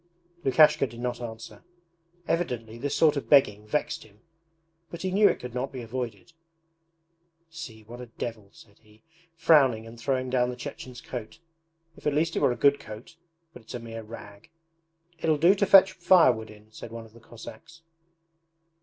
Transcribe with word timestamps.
Lukashka 0.43 0.87
did 0.87 0.99
not 0.99 1.21
answer. 1.21 1.63
Evidently 2.27 2.79
this 2.79 2.95
sort 2.95 3.15
of 3.15 3.29
begging 3.29 3.67
vexed 3.67 4.01
him 4.03 4.19
but 4.89 5.03
he 5.03 5.11
knew 5.11 5.27
it 5.29 5.39
could 5.39 5.53
not 5.53 5.71
be 5.71 5.83
avoided. 5.83 6.33
'See, 7.51 7.83
what 7.83 8.01
a 8.01 8.07
devil!' 8.07 8.49
said 8.51 8.79
he, 8.79 9.03
frowning 9.35 9.85
and 9.85 9.99
throwing 9.99 10.31
down 10.31 10.49
the 10.49 10.55
Chechen's 10.55 11.01
coat. 11.01 11.37
'If 11.95 12.07
at 12.07 12.15
least 12.15 12.35
it 12.35 12.39
were 12.39 12.51
a 12.51 12.55
good 12.55 12.79
coat, 12.79 13.15
but 13.53 13.61
it's 13.61 13.75
a 13.75 13.79
mere 13.79 14.01
rag.' 14.01 14.49
'It'll 15.19 15.37
do 15.37 15.53
to 15.53 15.67
fetch 15.67 15.91
firewood 15.91 16.49
in,' 16.49 16.71
said 16.71 16.91
one 16.91 17.05
of 17.05 17.13
the 17.13 17.19
Cossacks. 17.19 17.83